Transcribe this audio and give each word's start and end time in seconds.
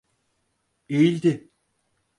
Eğildi... 0.89 1.49